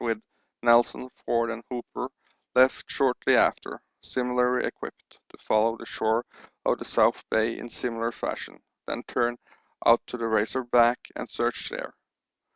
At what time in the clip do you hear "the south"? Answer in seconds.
6.79-7.23